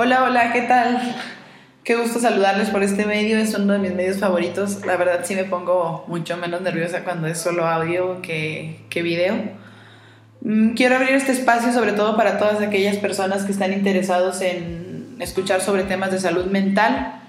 Hola, 0.00 0.22
hola, 0.22 0.52
¿qué 0.52 0.62
tal? 0.62 1.16
Qué 1.82 1.96
gusto 1.96 2.20
saludarles 2.20 2.70
por 2.70 2.84
este 2.84 3.04
medio, 3.04 3.36
es 3.36 3.52
uno 3.54 3.72
de 3.72 3.80
mis 3.80 3.92
medios 3.92 4.18
favoritos. 4.18 4.86
La 4.86 4.96
verdad 4.96 5.22
sí 5.24 5.34
me 5.34 5.42
pongo 5.42 6.04
mucho 6.06 6.36
menos 6.36 6.60
nerviosa 6.60 7.02
cuando 7.02 7.26
es 7.26 7.38
solo 7.38 7.66
audio 7.66 8.22
que, 8.22 8.78
que 8.90 9.02
video. 9.02 9.34
Mm, 10.42 10.74
quiero 10.74 10.94
abrir 10.94 11.16
este 11.16 11.32
espacio 11.32 11.72
sobre 11.72 11.94
todo 11.94 12.16
para 12.16 12.38
todas 12.38 12.62
aquellas 12.62 12.96
personas 12.98 13.42
que 13.42 13.50
están 13.50 13.72
interesados 13.72 14.40
en 14.40 15.16
escuchar 15.18 15.62
sobre 15.62 15.82
temas 15.82 16.12
de 16.12 16.20
salud 16.20 16.44
mental. 16.44 17.20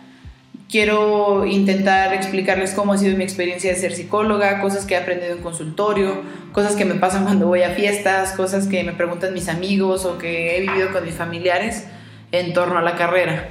Quiero 0.69 1.47
intentar 1.47 2.13
explicarles 2.13 2.75
cómo 2.75 2.93
ha 2.93 2.99
sido 2.99 3.17
mi 3.17 3.23
experiencia 3.23 3.71
de 3.71 3.79
ser 3.79 3.93
psicóloga, 3.93 4.61
cosas 4.61 4.85
que 4.85 4.93
he 4.93 4.97
aprendido 4.97 5.35
en 5.35 5.41
consultorio, 5.41 6.21
cosas 6.51 6.75
que 6.75 6.85
me 6.85 6.93
pasan 6.93 7.23
cuando 7.23 7.47
voy 7.47 7.63
a 7.63 7.71
fiestas, 7.71 8.33
cosas 8.33 8.67
que 8.67 8.83
me 8.83 8.91
preguntan 8.91 9.33
mis 9.33 9.49
amigos 9.49 10.05
o 10.05 10.19
que 10.19 10.55
he 10.55 10.61
vivido 10.61 10.91
con 10.91 11.03
mis 11.03 11.15
familiares 11.15 11.87
en 12.31 12.53
torno 12.53 12.77
a 12.77 12.81
la 12.81 12.95
carrera. 12.95 13.49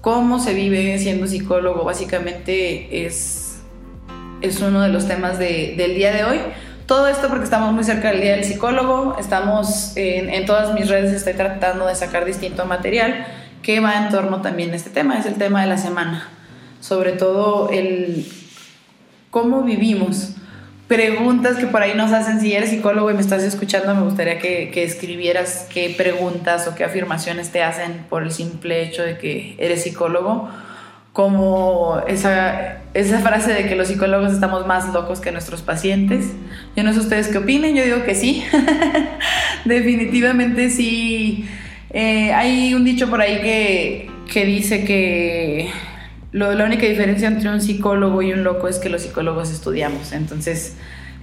Cómo 0.00 0.38
se 0.38 0.54
vive 0.54 0.98
siendo 0.98 1.26
psicólogo 1.26 1.84
básicamente 1.84 3.06
es, 3.06 3.60
es 4.40 4.60
uno 4.60 4.80
de 4.80 4.88
los 4.88 5.06
temas 5.06 5.38
de, 5.38 5.74
del 5.76 5.94
día 5.94 6.12
de 6.12 6.24
hoy. 6.24 6.38
Todo 6.86 7.08
esto 7.08 7.28
porque 7.28 7.44
estamos 7.44 7.72
muy 7.74 7.84
cerca 7.84 8.10
del 8.10 8.22
Día 8.22 8.32
del 8.32 8.44
Psicólogo, 8.44 9.16
estamos 9.18 9.94
en, 9.96 10.30
en 10.30 10.46
todas 10.46 10.72
mis 10.72 10.88
redes, 10.88 11.12
estoy 11.12 11.34
tratando 11.34 11.86
de 11.86 11.94
sacar 11.94 12.24
distinto 12.24 12.64
material 12.64 13.26
que 13.62 13.80
va 13.80 13.98
en 13.98 14.08
torno 14.08 14.40
también 14.40 14.72
a 14.72 14.76
este 14.76 14.88
tema, 14.88 15.18
es 15.18 15.26
el 15.26 15.34
tema 15.34 15.60
de 15.60 15.66
la 15.66 15.76
semana, 15.76 16.30
sobre 16.80 17.12
todo 17.12 17.68
el 17.68 18.26
cómo 19.30 19.64
vivimos 19.64 20.37
preguntas 20.88 21.58
que 21.58 21.66
por 21.66 21.82
ahí 21.82 21.94
nos 21.94 22.12
hacen. 22.12 22.40
Si 22.40 22.54
eres 22.54 22.70
psicólogo 22.70 23.10
y 23.10 23.14
me 23.14 23.20
estás 23.20 23.42
escuchando, 23.42 23.94
me 23.94 24.02
gustaría 24.02 24.38
que, 24.38 24.70
que, 24.70 24.82
escribieras 24.82 25.68
qué 25.72 25.94
preguntas 25.96 26.66
o 26.66 26.74
qué 26.74 26.84
afirmaciones 26.84 27.50
te 27.50 27.62
hacen 27.62 28.06
por 28.08 28.22
el 28.22 28.32
simple 28.32 28.82
hecho 28.82 29.02
de 29.02 29.18
que 29.18 29.54
eres 29.58 29.82
psicólogo. 29.82 30.48
Como 31.12 32.00
esa, 32.06 32.78
esa 32.94 33.18
frase 33.18 33.52
de 33.52 33.68
que 33.68 33.74
los 33.74 33.88
psicólogos 33.88 34.32
estamos 34.32 34.66
más 34.66 34.92
locos 34.92 35.20
que 35.20 35.32
nuestros 35.32 35.62
pacientes. 35.62 36.26
Yo 36.76 36.84
no 36.84 36.92
sé 36.92 37.00
ustedes 37.00 37.28
qué 37.28 37.38
opinen, 37.38 37.74
yo 37.74 37.84
digo 37.84 38.04
que 38.04 38.14
sí. 38.14 38.44
Definitivamente 39.64 40.70
sí. 40.70 41.48
Eh, 41.90 42.32
hay 42.32 42.72
un 42.74 42.84
dicho 42.84 43.10
por 43.10 43.20
ahí 43.20 43.40
que, 43.40 44.10
que 44.32 44.44
dice 44.44 44.84
que 44.84 45.70
lo, 46.32 46.52
la 46.52 46.64
única 46.64 46.86
diferencia 46.86 47.28
entre 47.28 47.48
un 47.48 47.60
psicólogo 47.60 48.22
y 48.22 48.32
un 48.32 48.44
loco 48.44 48.68
es 48.68 48.78
que 48.78 48.88
los 48.88 49.02
psicólogos 49.02 49.50
estudiamos. 49.50 50.12
Entonces, 50.12 50.76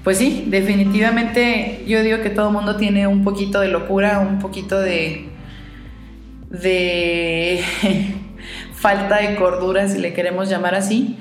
pues 0.04 0.18
sí, 0.18 0.46
definitivamente 0.48 1.84
yo 1.88 2.02
digo 2.04 2.22
que 2.22 2.30
todo 2.30 2.52
mundo 2.52 2.76
tiene 2.76 3.08
un 3.08 3.24
poquito 3.24 3.60
de 3.60 3.70
locura, 3.70 4.20
un 4.20 4.40
poquito 4.40 4.80
de, 4.80 5.30
de 6.50 7.64
falta 8.74 9.18
de 9.18 9.36
cordura, 9.36 9.88
si 9.88 10.00
le 10.00 10.14
queremos 10.14 10.50
llamar 10.50 10.76
así. 10.76 11.18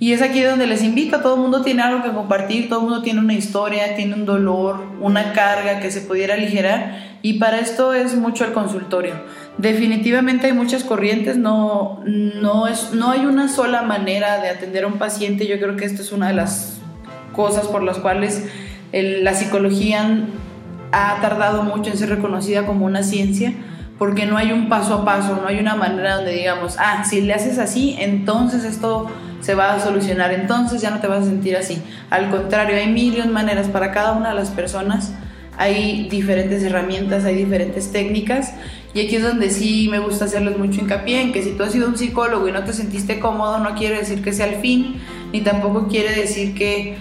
Y 0.00 0.12
es 0.12 0.22
aquí 0.22 0.42
donde 0.42 0.66
les 0.68 0.84
invito, 0.84 1.20
todo 1.20 1.34
el 1.34 1.40
mundo 1.40 1.62
tiene 1.62 1.82
algo 1.82 2.04
que 2.04 2.10
compartir, 2.10 2.68
todo 2.68 2.80
el 2.80 2.84
mundo 2.84 3.02
tiene 3.02 3.18
una 3.18 3.34
historia, 3.34 3.96
tiene 3.96 4.14
un 4.14 4.26
dolor, 4.26 4.80
una 5.00 5.32
carga 5.32 5.80
que 5.80 5.90
se 5.90 6.02
pudiera 6.02 6.34
aligerar 6.34 7.18
y 7.20 7.34
para 7.34 7.58
esto 7.58 7.92
es 7.94 8.14
mucho 8.14 8.44
el 8.44 8.52
consultorio. 8.52 9.14
Definitivamente 9.58 10.46
hay 10.46 10.52
muchas 10.52 10.84
corrientes, 10.84 11.36
no, 11.36 12.00
no, 12.04 12.68
es, 12.68 12.92
no 12.92 13.10
hay 13.10 13.26
una 13.26 13.48
sola 13.48 13.82
manera 13.82 14.40
de 14.40 14.50
atender 14.50 14.84
a 14.84 14.86
un 14.86 14.98
paciente, 14.98 15.46
yo 15.48 15.58
creo 15.58 15.76
que 15.76 15.84
esta 15.84 16.00
es 16.00 16.12
una 16.12 16.28
de 16.28 16.34
las 16.34 16.78
cosas 17.32 17.66
por 17.66 17.82
las 17.82 17.98
cuales 17.98 18.46
la 18.92 19.34
psicología 19.34 20.26
ha 20.92 21.20
tardado 21.20 21.64
mucho 21.64 21.90
en 21.90 21.98
ser 21.98 22.08
reconocida 22.08 22.66
como 22.66 22.86
una 22.86 23.02
ciencia 23.02 23.52
porque 23.98 24.26
no 24.26 24.36
hay 24.36 24.52
un 24.52 24.68
paso 24.68 24.94
a 24.94 25.04
paso, 25.04 25.40
no 25.42 25.48
hay 25.48 25.58
una 25.58 25.74
manera 25.74 26.16
donde 26.16 26.32
digamos, 26.32 26.76
ah, 26.78 27.04
si 27.04 27.20
le 27.20 27.34
haces 27.34 27.58
así, 27.58 27.96
entonces 27.98 28.64
esto 28.64 29.10
se 29.40 29.54
va 29.54 29.74
a 29.74 29.80
solucionar, 29.80 30.32
entonces 30.32 30.80
ya 30.80 30.90
no 30.90 31.00
te 31.00 31.08
vas 31.08 31.22
a 31.22 31.26
sentir 31.26 31.56
así. 31.56 31.82
Al 32.10 32.30
contrario, 32.30 32.76
hay 32.76 32.86
mil 32.86 33.28
maneras 33.28 33.66
para 33.68 33.90
cada 33.90 34.12
una 34.12 34.30
de 34.30 34.34
las 34.36 34.50
personas, 34.50 35.12
hay 35.58 36.08
diferentes 36.08 36.62
herramientas, 36.62 37.24
hay 37.24 37.34
diferentes 37.34 37.90
técnicas 37.90 38.54
y 38.94 39.00
aquí 39.00 39.16
es 39.16 39.22
donde 39.22 39.50
sí 39.50 39.88
me 39.90 39.98
gusta 39.98 40.26
hacerles 40.26 40.56
mucho 40.56 40.80
hincapié 40.80 41.20
en 41.20 41.32
que 41.32 41.42
si 41.42 41.50
tú 41.50 41.64
has 41.64 41.72
sido 41.72 41.88
un 41.88 41.98
psicólogo 41.98 42.48
y 42.48 42.52
no 42.52 42.64
te 42.64 42.72
sentiste 42.72 43.18
cómodo, 43.18 43.58
no 43.58 43.74
quiere 43.74 43.98
decir 43.98 44.22
que 44.22 44.32
sea 44.32 44.46
el 44.46 44.60
fin, 44.60 45.00
ni 45.32 45.40
tampoco 45.40 45.88
quiere 45.88 46.14
decir 46.14 46.54
que 46.54 46.96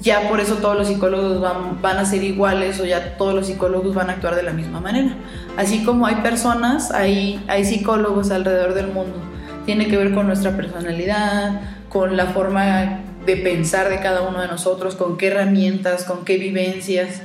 ya 0.00 0.28
por 0.28 0.38
eso 0.38 0.54
todos 0.56 0.76
los 0.76 0.86
psicólogos 0.86 1.40
van, 1.82 1.96
a 1.98 2.04
ser 2.04 2.22
iguales 2.22 2.78
o 2.78 2.86
ya 2.86 3.16
todos 3.16 3.34
los 3.34 3.48
psicólogos 3.48 3.94
van 3.94 4.10
a 4.10 4.12
actuar 4.14 4.36
de 4.36 4.44
la 4.44 4.52
misma 4.52 4.80
manera. 4.80 5.16
Así 5.56 5.82
como 5.82 6.06
hay 6.06 6.16
personas, 6.16 6.92
hay, 6.92 7.42
hay 7.48 7.64
psicólogos 7.64 8.30
alrededor 8.30 8.74
del 8.74 8.88
mundo. 8.88 9.16
Tiene 9.66 9.88
que 9.88 9.96
ver 9.96 10.14
con 10.14 10.28
nuestra 10.28 10.56
personalidad, 10.56 11.60
con 11.88 12.16
la 12.16 12.26
forma 12.26 13.00
de 13.26 13.36
pensar 13.36 13.88
de 13.88 13.98
cada 13.98 14.22
uno 14.22 14.40
de 14.40 14.46
nosotros, 14.46 14.94
con 14.94 15.18
qué 15.18 15.28
herramientas, 15.28 16.04
con 16.04 16.24
qué 16.24 16.38
vivencias, 16.38 17.22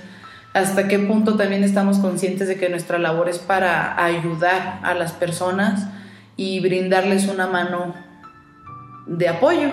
hasta 0.53 0.87
qué 0.87 0.99
punto 0.99 1.35
también 1.35 1.63
estamos 1.63 1.97
conscientes 1.99 2.47
de 2.47 2.57
que 2.57 2.69
nuestra 2.69 2.99
labor 2.99 3.29
es 3.29 3.39
para 3.39 4.03
ayudar 4.03 4.79
a 4.83 4.93
las 4.93 5.11
personas 5.11 5.87
y 6.37 6.59
brindarles 6.59 7.27
una 7.27 7.47
mano 7.47 7.95
de 9.05 9.29
apoyo 9.29 9.69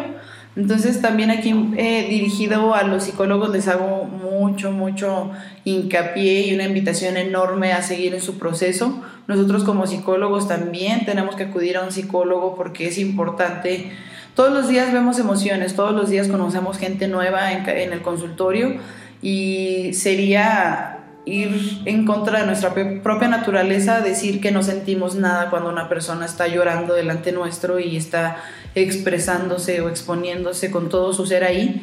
entonces 0.57 1.01
también 1.01 1.31
aquí 1.31 1.55
eh, 1.77 2.07
dirigido 2.11 2.75
a 2.75 2.83
los 2.83 3.05
psicólogos 3.05 3.51
les 3.51 3.69
hago 3.69 4.05
mucho, 4.05 4.73
mucho 4.73 5.31
hincapié 5.65 6.49
y 6.49 6.55
una 6.55 6.65
invitación 6.65 7.17
enorme 7.17 7.73
a 7.73 7.83
seguir 7.83 8.15
en 8.15 8.21
su 8.21 8.37
proceso. 8.37 9.01
Nosotros 9.29 9.63
como 9.63 9.87
psicólogos 9.87 10.49
también 10.49 11.05
tenemos 11.05 11.37
que 11.37 11.45
acudir 11.45 11.77
a 11.77 11.83
un 11.83 11.93
psicólogo 11.93 12.57
porque 12.57 12.89
es 12.89 12.99
importante. 12.99 13.93
Todos 14.35 14.53
los 14.53 14.69
días 14.69 14.93
vemos 14.93 15.21
emociones, 15.21 15.77
todos 15.77 15.93
los 15.93 16.11
días 16.11 16.27
conocemos 16.27 16.79
gente 16.79 17.07
nueva 17.07 17.53
en, 17.53 17.69
en 17.69 17.93
el 17.93 18.03
consultorio 18.03 18.75
y 19.23 19.93
sería 19.95 20.97
ir 21.27 21.83
en 21.85 22.07
contra 22.07 22.41
de 22.41 22.47
nuestra 22.47 22.73
propia 23.03 23.29
naturaleza, 23.29 24.01
decir 24.01 24.41
que 24.41 24.51
no 24.51 24.63
sentimos 24.63 25.15
nada 25.15 25.51
cuando 25.51 25.69
una 25.69 25.89
persona 25.89 26.27
está 26.27 26.49
llorando 26.49 26.95
delante 26.95 27.33
nuestro 27.33 27.79
y 27.79 27.97
está 27.97 28.37
expresándose 28.75 29.81
o 29.81 29.89
exponiéndose 29.89 30.71
con 30.71 30.89
todo 30.89 31.13
su 31.13 31.27
ser 31.27 31.45
ahí. 31.45 31.83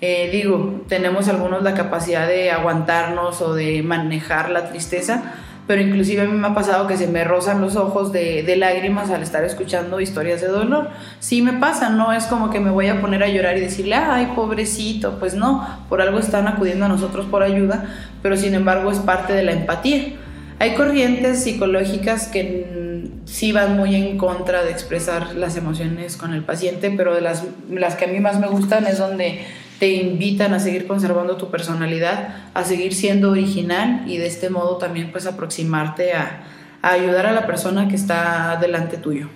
Eh, 0.00 0.30
digo, 0.32 0.84
tenemos 0.88 1.28
algunos 1.28 1.62
la 1.62 1.74
capacidad 1.74 2.26
de 2.26 2.50
aguantarnos 2.50 3.40
o 3.40 3.54
de 3.54 3.84
manejar 3.84 4.50
la 4.50 4.68
tristeza, 4.68 5.34
pero 5.66 5.80
inclusive 5.80 6.22
a 6.22 6.24
mí 6.24 6.36
me 6.36 6.48
ha 6.48 6.54
pasado 6.54 6.86
que 6.86 6.96
se 6.96 7.06
me 7.06 7.24
rozan 7.24 7.60
los 7.60 7.76
ojos 7.76 8.12
de, 8.12 8.44
lágrimas 8.56 9.10
al 9.10 9.22
estar 9.22 9.44
escuchando 9.44 10.00
historias 10.00 10.40
de 10.40 10.48
dolor. 10.48 10.90
Sí 11.20 11.40
me 11.40 11.52
pasa, 11.54 11.90
no 11.90 12.12
es 12.12 12.24
como 12.24 12.50
que 12.50 12.60
me 12.60 12.70
voy 12.70 12.88
a 12.88 13.00
poner 13.00 13.22
a 13.22 13.28
llorar 13.28 13.56
y 13.56 13.60
decirle, 13.60 13.94
ay, 13.94 14.32
pobrecito, 14.34 15.18
pues 15.18 15.34
no, 15.34 15.66
por 15.88 16.02
algo 16.02 16.18
están 16.18 16.48
acudiendo 16.48 16.86
a 16.86 16.88
nosotros 16.88 17.26
por 17.26 17.42
ayuda, 17.42 17.84
pero 18.22 18.36
sin 18.36 18.54
embargo 18.54 18.90
es 18.90 18.98
parte 18.98 19.32
de 19.32 19.44
la 19.44 19.52
empatía. 19.52 20.14
Hay 20.58 20.74
corrientes 20.74 21.42
psicológicas 21.42 22.28
que 22.28 22.92
sí 23.24 23.52
van 23.52 23.76
muy 23.76 23.94
en 23.94 24.18
contra 24.18 24.62
de 24.62 24.70
expresar 24.70 25.34
las 25.34 25.56
emociones 25.56 26.16
con 26.16 26.34
el 26.34 26.42
paciente, 26.42 26.92
pero 26.96 27.14
de 27.14 27.20
las, 27.20 27.44
las 27.70 27.94
que 27.96 28.04
a 28.04 28.08
mí 28.08 28.20
más 28.20 28.38
me 28.38 28.46
gustan 28.48 28.86
es 28.86 28.98
donde 28.98 29.44
te 29.82 29.88
invitan 29.88 30.54
a 30.54 30.60
seguir 30.60 30.86
conservando 30.86 31.36
tu 31.36 31.50
personalidad, 31.50 32.36
a 32.54 32.62
seguir 32.62 32.94
siendo 32.94 33.32
original 33.32 34.04
y 34.06 34.16
de 34.16 34.28
este 34.28 34.48
modo 34.48 34.76
también 34.76 35.10
pues 35.10 35.26
aproximarte 35.26 36.12
a, 36.12 36.44
a 36.82 36.90
ayudar 36.90 37.26
a 37.26 37.32
la 37.32 37.48
persona 37.48 37.88
que 37.88 37.96
está 37.96 38.56
delante 38.60 38.96
tuyo. 38.96 39.28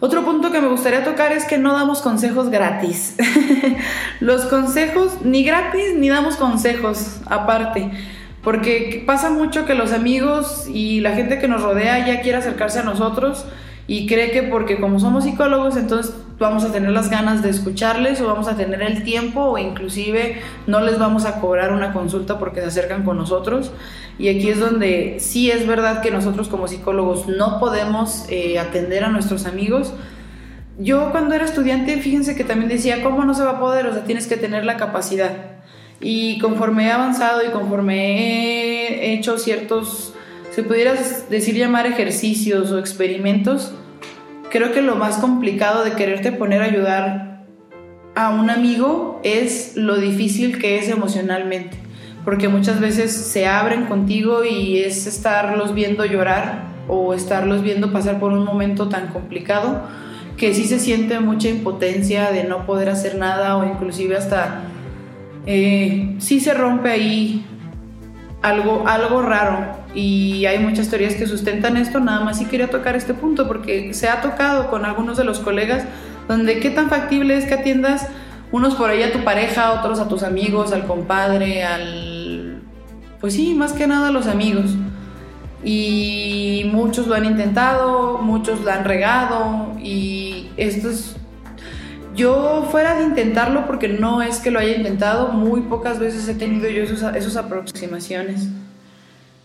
Otro 0.00 0.24
punto 0.24 0.50
que 0.50 0.62
me 0.62 0.68
gustaría 0.68 1.04
tocar 1.04 1.32
es 1.32 1.44
que 1.44 1.58
no 1.58 1.74
damos 1.74 2.00
consejos 2.00 2.48
gratis. 2.48 3.16
Los 4.20 4.46
consejos 4.46 5.18
ni 5.22 5.44
gratis 5.44 5.94
ni 5.94 6.08
damos 6.08 6.36
consejos 6.36 7.20
aparte. 7.26 7.90
Porque 8.42 9.04
pasa 9.06 9.28
mucho 9.28 9.66
que 9.66 9.74
los 9.74 9.92
amigos 9.92 10.66
y 10.72 11.00
la 11.00 11.14
gente 11.14 11.38
que 11.38 11.48
nos 11.48 11.60
rodea 11.60 12.06
ya 12.06 12.22
quiere 12.22 12.38
acercarse 12.38 12.78
a 12.78 12.82
nosotros 12.82 13.44
y 13.86 14.06
cree 14.06 14.30
que 14.30 14.42
porque 14.44 14.80
como 14.80 15.00
somos 15.00 15.24
psicólogos 15.24 15.76
entonces 15.76 16.14
vamos 16.38 16.64
a 16.64 16.72
tener 16.72 16.90
las 16.90 17.10
ganas 17.10 17.42
de 17.42 17.50
escucharles 17.50 18.20
o 18.20 18.26
vamos 18.26 18.48
a 18.48 18.56
tener 18.56 18.80
el 18.82 19.02
tiempo 19.02 19.40
o 19.40 19.58
inclusive 19.58 20.40
no 20.66 20.80
les 20.80 20.98
vamos 20.98 21.24
a 21.24 21.40
cobrar 21.40 21.72
una 21.72 21.92
consulta 21.92 22.38
porque 22.38 22.60
se 22.60 22.66
acercan 22.66 23.04
con 23.04 23.16
nosotros. 23.16 23.72
Y 24.18 24.28
aquí 24.28 24.48
es 24.48 24.60
donde 24.60 25.16
sí 25.20 25.50
es 25.50 25.66
verdad 25.66 26.00
que 26.02 26.10
nosotros 26.10 26.48
como 26.48 26.68
psicólogos 26.68 27.28
no 27.28 27.58
podemos 27.60 28.26
eh, 28.28 28.58
atender 28.58 29.04
a 29.04 29.08
nuestros 29.08 29.46
amigos. 29.46 29.92
Yo 30.78 31.10
cuando 31.10 31.34
era 31.34 31.44
estudiante, 31.44 31.96
fíjense 31.98 32.36
que 32.36 32.44
también 32.44 32.68
decía, 32.68 33.02
¿cómo 33.02 33.24
no 33.24 33.34
se 33.34 33.42
va 33.42 33.52
a 33.52 33.60
poder? 33.60 33.86
O 33.86 33.92
sea, 33.92 34.04
tienes 34.04 34.26
que 34.26 34.36
tener 34.36 34.64
la 34.64 34.76
capacidad. 34.76 35.58
Y 36.00 36.38
conforme 36.38 36.86
he 36.86 36.92
avanzado 36.92 37.44
y 37.44 37.50
conforme 37.50 39.08
he 39.08 39.14
hecho 39.14 39.38
ciertos, 39.38 40.14
se 40.52 40.62
pudiera 40.62 40.94
decir 41.30 41.56
llamar 41.56 41.86
ejercicios 41.86 42.70
o 42.70 42.78
experimentos, 42.78 43.72
creo 44.50 44.72
que 44.72 44.82
lo 44.82 44.96
más 44.96 45.18
complicado 45.18 45.84
de 45.84 45.92
quererte 45.92 46.32
poner 46.32 46.62
a 46.62 46.66
ayudar 46.66 47.46
a 48.14 48.30
un 48.30 48.50
amigo 48.50 49.20
es 49.22 49.76
lo 49.76 49.96
difícil 49.96 50.58
que 50.58 50.78
es 50.78 50.88
emocionalmente, 50.88 51.76
porque 52.24 52.48
muchas 52.48 52.80
veces 52.80 53.12
se 53.12 53.46
abren 53.46 53.86
contigo 53.86 54.44
y 54.44 54.78
es 54.78 55.06
estarlos 55.06 55.74
viendo 55.74 56.04
llorar 56.04 56.64
o 56.88 57.14
estarlos 57.14 57.62
viendo 57.62 57.92
pasar 57.92 58.18
por 58.18 58.32
un 58.32 58.44
momento 58.44 58.88
tan 58.88 59.08
complicado 59.08 59.82
que 60.36 60.54
sí 60.54 60.64
se 60.64 60.78
siente 60.78 61.20
mucha 61.20 61.48
impotencia 61.48 62.30
de 62.30 62.44
no 62.44 62.64
poder 62.64 62.88
hacer 62.88 63.16
nada 63.16 63.56
o 63.56 63.66
inclusive 63.66 64.16
hasta 64.16 64.62
eh, 65.46 66.14
sí 66.18 66.40
se 66.40 66.54
rompe 66.54 66.90
ahí 66.90 67.44
algo, 68.42 68.84
algo 68.86 69.22
raro 69.22 69.78
y 69.94 70.46
hay 70.46 70.58
muchas 70.58 70.88
teorías 70.88 71.14
que 71.14 71.26
sustentan 71.26 71.76
esto, 71.76 72.00
nada 72.00 72.20
más 72.20 72.38
sí 72.38 72.44
quería 72.44 72.70
tocar 72.70 72.96
este 72.96 73.14
punto 73.14 73.48
porque 73.48 73.94
se 73.94 74.08
ha 74.08 74.20
tocado 74.20 74.70
con 74.70 74.84
algunos 74.84 75.16
de 75.16 75.24
los 75.24 75.40
colegas 75.40 75.84
donde 76.28 76.60
qué 76.60 76.70
tan 76.70 76.88
factible 76.88 77.36
es 77.36 77.46
que 77.46 77.54
atiendas 77.54 78.06
unos 78.52 78.74
por 78.74 78.90
ahí 78.90 79.02
a 79.02 79.12
tu 79.12 79.24
pareja, 79.24 79.72
otros 79.72 79.98
a 80.00 80.08
tus 80.08 80.22
amigos, 80.22 80.72
al 80.72 80.86
compadre, 80.86 81.64
al... 81.64 82.62
pues 83.20 83.34
sí, 83.34 83.54
más 83.54 83.72
que 83.72 83.86
nada 83.86 84.08
a 84.08 84.10
los 84.10 84.26
amigos. 84.26 84.76
Y 85.64 86.70
muchos 86.72 87.08
lo 87.08 87.14
han 87.14 87.24
intentado, 87.24 88.18
muchos 88.18 88.60
lo 88.60 88.70
han 88.70 88.84
regado 88.84 89.72
y 89.80 90.48
esto 90.56 90.90
es... 90.90 91.16
Yo 92.18 92.66
fuera 92.68 92.96
de 92.96 93.04
intentarlo, 93.04 93.64
porque 93.68 93.86
no 93.86 94.22
es 94.22 94.40
que 94.40 94.50
lo 94.50 94.58
haya 94.58 94.74
intentado, 94.74 95.28
muy 95.28 95.60
pocas 95.60 96.00
veces 96.00 96.28
he 96.28 96.34
tenido 96.34 96.68
yo 96.68 96.82
esas 96.82 97.36
aproximaciones. 97.36 98.48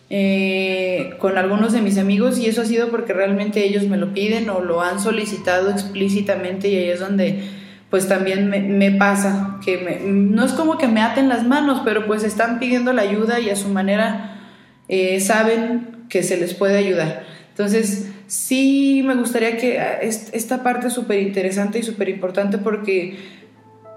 Eh, 0.09 1.13
con 1.19 1.37
algunos 1.37 1.71
de 1.71 1.81
mis 1.81 1.99
amigos 1.99 2.39
y 2.39 2.47
eso 2.47 2.61
ha 2.61 2.65
sido 2.65 2.89
porque 2.89 3.13
realmente 3.13 3.63
ellos 3.63 3.87
me 3.87 3.97
lo 3.97 4.13
piden 4.13 4.49
o 4.49 4.59
lo 4.59 4.81
han 4.81 4.99
solicitado 4.99 5.69
explícitamente 5.69 6.67
y 6.67 6.75
ahí 6.75 6.89
es 6.89 6.99
donde 6.99 7.43
pues 7.89 8.07
también 8.07 8.49
me, 8.49 8.91
pasa 8.91 9.59
que 9.63 10.01
no 10.03 10.43
es 10.43 10.53
como 10.53 10.79
que 10.79 10.87
me 10.87 11.01
aten 11.01 11.29
las 11.29 11.45
manos, 11.45 11.81
pero 11.85 12.07
pues 12.07 12.23
están 12.23 12.57
pidiendo 12.57 12.91
la 12.91 13.03
ayuda 13.03 13.39
y 13.39 13.51
a 13.51 13.55
su 13.55 13.69
manera 13.69 14.39
eh, 14.87 15.19
saben 15.19 16.05
que 16.09 16.23
se 16.23 16.37
les 16.37 16.55
puede 16.55 16.77
ayudar. 16.77 17.32
Entonces, 17.53 18.11
sí 18.25 19.03
me 19.05 19.13
gustaría 19.13 19.57
que 19.57 19.79
ah, 19.79 19.99
esta 20.01 20.63
parte 20.63 20.87
es 20.87 20.93
súper 20.93 21.19
interesante 21.21 21.77
y 21.77 21.83
súper 21.83 22.09
importante 22.09 22.57
porque 22.57 23.19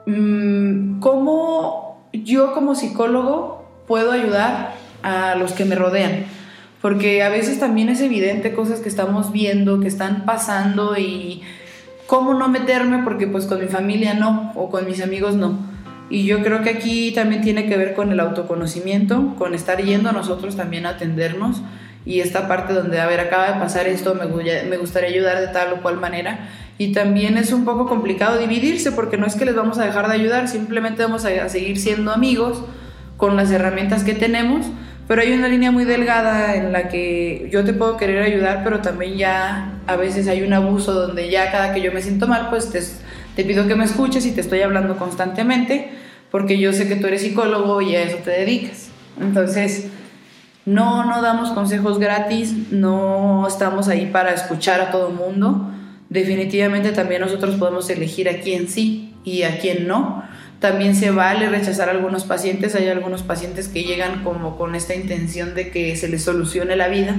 mm, 0.05 1.01
cómo 1.01 2.07
yo 2.13 2.53
como 2.53 2.75
psicólogo 2.75 3.65
puedo 3.87 4.13
ayudar 4.13 4.75
a 5.03 5.37
los 5.37 5.53
que 5.53 5.65
me 5.65 5.75
rodean. 5.75 6.27
Porque 6.83 7.23
a 7.23 7.31
veces 7.31 7.59
también 7.59 7.89
es 7.89 8.03
evidente 8.03 8.53
cosas 8.53 8.81
que 8.81 8.91
estamos 8.91 9.33
viendo, 9.33 9.81
que 9.81 9.89
están 9.89 10.27
pasando 10.27 10.99
y 10.99 11.41
cómo 12.07 12.35
no 12.35 12.51
meterme 12.51 13.03
porque 13.05 13.27
pues 13.27 13.47
con 13.47 13.61
mi 13.61 13.69
familia 13.69 14.13
no 14.13 14.53
o 14.55 14.69
con 14.69 14.85
mis 14.85 15.03
amigos 15.03 15.35
no. 15.35 15.59
Y 16.11 16.27
yo 16.27 16.43
creo 16.43 16.63
que 16.63 16.71
aquí 16.71 17.11
también 17.13 17.41
tiene 17.41 17.67
que 17.67 17.79
ver 17.79 17.95
con 17.95 18.13
el 18.13 18.21
autoconocimiento, 18.21 19.35
con 19.39 19.55
estar 19.55 19.83
yendo 19.83 20.11
a 20.11 20.13
nosotros 20.13 20.57
también 20.57 20.85
a 20.85 20.91
atendernos 20.91 21.63
y 22.07 22.21
esta 22.21 22.49
parte 22.49 22.73
donde, 22.73 23.01
a 23.01 23.07
ver, 23.07 23.21
acaba 23.21 23.53
de 23.53 23.61
pasar 23.61 23.87
esto, 23.87 24.15
me, 24.15 24.77
gustaría 24.79 25.11
ayudar 25.11 25.41
de 25.41 25.49
tal 25.49 25.75
o 25.75 25.83
cual 25.83 26.01
manera. 26.01 26.49
Y 26.79 26.93
también 26.93 27.37
es 27.37 27.53
un 27.53 27.65
poco 27.65 27.87
complicado 27.87 28.39
dividirse 28.39 28.93
porque 28.93 29.19
no 29.19 29.27
es 29.27 29.35
que 29.35 29.45
les 29.45 29.55
vamos 29.55 29.79
a 29.79 29.85
dejar 29.85 30.09
de 30.09 30.15
ayudar, 30.15 30.49
simplemente 30.49 31.03
vamos 31.03 31.25
a 31.25 31.49
seguir 31.49 31.79
siendo 31.79 32.13
amigos 32.13 32.63
con 33.19 33.37
las 33.37 33.51
herramientas 33.51 34.05
que 34.05 34.15
tenemos 34.15 34.67
pero 35.09 35.23
hay 35.23 35.33
una 35.33 35.49
línea 35.49 35.71
muy 35.71 35.85
delgada 35.85 36.57
en 36.57 36.73
la 36.73 36.89
que 36.89 37.49
yo 37.53 37.65
te 37.65 37.73
puedo 37.73 37.97
querer 37.97 38.23
ayudar, 38.23 38.63
pero 38.65 38.81
también 38.81 39.17
ya 39.17 39.79
a 39.87 39.97
veces 39.97 40.27
hay 40.27 40.43
un 40.43 40.53
abuso 40.53 40.93
donde 40.93 41.31
ya 41.31 41.53
cada 41.53 41.73
que 41.73 41.81
yo 41.81 41.93
me 41.93 42.03
siento 42.03 42.27
mal, 42.27 42.49
pues 42.51 42.71
te, 42.71 42.81
te 43.37 43.45
pido 43.45 43.69
que 43.69 43.77
me 43.77 43.85
escuches 43.85 44.27
y 44.27 44.33
te 44.33 44.41
estoy 44.41 44.63
hablando 44.63 44.97
constantemente, 44.97 45.91
porque 46.33 46.59
yo 46.59 46.73
sé 46.73 46.89
que 46.89 46.97
tú 46.97 47.07
eres 47.07 47.23
psicólogo 47.23 47.81
y 47.83 47.95
a 47.95 48.03
eso 48.03 48.17
te 48.25 48.31
dedicas. 48.31 48.89
Entonces, 49.21 49.87
no, 50.67 51.05
no 51.05 51.23
damos 51.23 51.51
consejos 51.51 51.99
gratis, 51.99 52.71
no 52.71 53.47
estamos 53.49 53.89
ahí 53.89 54.07
para 54.07 54.35
escuchar 54.35 54.81
a 54.81 54.91
todo 54.91 55.11
mundo. 55.11 55.71
Definitivamente 56.11 56.93
también 56.93 57.23
nosotros 57.23 57.57
podemos 57.57 57.89
elegir 57.89 58.29
a 58.29 58.41
quién 58.41 58.69
sí 58.69 59.15
y 59.25 59.43
a 59.43 59.59
quién 59.59 59.89
no 59.89 60.25
también 60.61 60.95
se 60.95 61.11
vale 61.11 61.49
rechazar 61.49 61.89
a 61.89 61.93
algunos 61.93 62.25
pacientes. 62.25 62.75
Hay 62.75 62.89
algunos 62.89 63.23
pacientes 63.23 63.69
que 63.69 63.85
llegan 63.85 64.25
como 64.25 64.57
con 64.57 64.75
esta 64.75 64.95
intención 64.95 65.55
de 65.55 65.71
que 65.71 65.97
se 65.97 66.09
les 66.09 66.25
solucione 66.25 66.77
la 66.77 66.89
vida. 66.89 67.17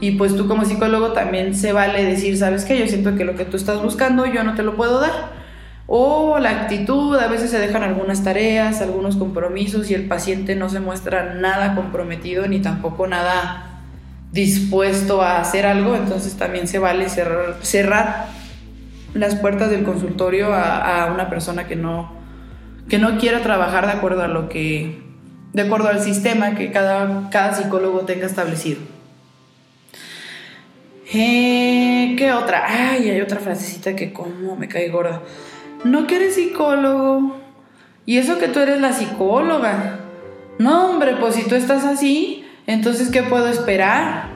Y 0.00 0.12
pues 0.12 0.36
tú 0.36 0.46
como 0.46 0.64
psicólogo 0.64 1.12
también 1.12 1.54
se 1.54 1.72
vale 1.72 2.04
decir, 2.04 2.36
¿sabes 2.38 2.64
qué? 2.64 2.78
Yo 2.78 2.86
siento 2.86 3.16
que 3.16 3.24
lo 3.24 3.34
que 3.34 3.44
tú 3.44 3.56
estás 3.56 3.82
buscando 3.82 4.26
yo 4.26 4.44
no 4.44 4.54
te 4.54 4.62
lo 4.62 4.76
puedo 4.76 5.00
dar. 5.00 5.32
O 5.90 6.38
la 6.38 6.50
actitud, 6.50 7.16
a 7.16 7.28
veces 7.28 7.50
se 7.50 7.58
dejan 7.58 7.82
algunas 7.82 8.22
tareas, 8.22 8.82
algunos 8.82 9.16
compromisos 9.16 9.90
y 9.90 9.94
el 9.94 10.06
paciente 10.06 10.54
no 10.54 10.68
se 10.68 10.80
muestra 10.80 11.32
nada 11.32 11.74
comprometido 11.74 12.46
ni 12.46 12.60
tampoco 12.60 13.06
nada 13.06 13.80
dispuesto 14.30 15.22
a 15.22 15.40
hacer 15.40 15.64
algo, 15.64 15.96
entonces 15.96 16.36
también 16.36 16.68
se 16.68 16.78
vale 16.78 17.08
cerrar, 17.08 17.56
cerrar 17.62 18.26
las 19.14 19.36
puertas 19.36 19.70
del 19.70 19.84
consultorio 19.84 20.52
a, 20.52 21.10
una 21.10 21.30
persona 21.30 21.66
que 21.66 21.74
no, 21.74 22.12
que 22.90 22.98
no 22.98 23.16
quiera 23.16 23.42
trabajar 23.42 23.86
de 23.86 23.92
acuerdo 23.92 24.22
a 24.22 24.28
lo 24.28 24.50
que, 24.50 25.00
de 25.54 25.62
acuerdo 25.62 25.88
al 25.88 26.02
sistema 26.02 26.54
que 26.54 26.70
cada, 26.70 27.30
cada 27.30 27.54
psicólogo 27.54 28.00
tenga 28.00 28.26
establecido. 28.26 28.80
Eh, 31.14 32.14
¿Qué 32.18 32.30
otra? 32.32 32.64
Ay, 32.68 33.08
hay 33.08 33.22
otra 33.22 33.40
frasecita 33.40 33.96
que 33.96 34.12
como 34.12 34.54
me 34.54 34.68
cae 34.68 34.90
gorda. 34.90 35.22
No 35.84 36.06
que 36.06 36.16
eres 36.16 36.34
psicólogo. 36.34 37.36
Y 38.06 38.18
eso 38.18 38.38
que 38.38 38.48
tú 38.48 38.60
eres 38.60 38.80
la 38.80 38.92
psicóloga. 38.92 40.00
No, 40.58 40.90
hombre, 40.90 41.16
pues 41.20 41.34
si 41.34 41.46
tú 41.48 41.54
estás 41.54 41.84
así, 41.84 42.44
entonces 42.66 43.10
¿qué 43.10 43.22
puedo 43.22 43.48
esperar? 43.48 44.28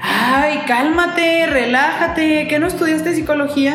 Ay, 0.00 0.60
cálmate, 0.66 1.46
relájate, 1.46 2.46
¿que 2.48 2.58
no 2.58 2.66
estudiaste 2.66 3.14
psicología? 3.14 3.74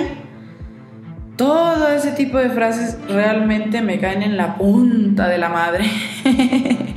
Todo 1.35 1.87
ese 1.87 2.11
tipo 2.11 2.37
de 2.37 2.49
frases 2.49 2.97
realmente 3.07 3.81
me 3.81 3.99
caen 3.99 4.21
en 4.21 4.37
la 4.37 4.57
punta 4.57 5.27
de 5.27 5.37
la 5.39 5.49
madre. 5.49 5.85